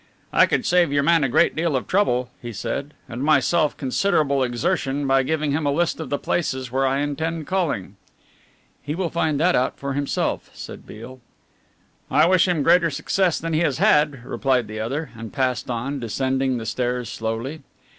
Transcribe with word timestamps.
"I 0.33 0.47
could 0.47 0.65
save 0.65 0.91
your 0.91 1.03
man 1.03 1.23
a 1.23 1.29
great 1.29 1.55
deal 1.55 1.75
of 1.75 1.85
trouble," 1.87 2.31
he 2.41 2.51
said, 2.53 2.95
"and 3.07 3.23
myself 3.23 3.77
considerable 3.77 4.41
exertion 4.41 5.05
by 5.05 5.21
giving 5.21 5.51
him 5.51 5.67
a 5.67 5.71
list 5.71 5.99
of 5.99 6.09
the 6.09 6.17
places 6.17 6.71
where 6.71 6.87
I 6.87 7.01
intend 7.01 7.45
calling." 7.45 7.97
"He 8.81 8.95
will 8.95 9.11
find 9.11 9.39
that 9.39 9.55
out 9.55 9.77
for 9.77 9.93
himself," 9.93 10.49
said 10.55 10.87
Beale. 10.87 11.19
"I 12.09 12.25
wish 12.25 12.47
him 12.47 12.63
greater 12.63 12.89
success 12.89 13.37
than 13.37 13.53
he 13.53 13.59
has 13.59 13.77
had," 13.77 14.25
replied 14.25 14.65
the 14.67 14.79
other, 14.79 15.11
and 15.15 15.31
passed 15.31 15.69
on, 15.69 15.99
descending 15.99 16.57
the 16.57 16.65
stairs 16.65 17.07
slowly. 17.07 17.61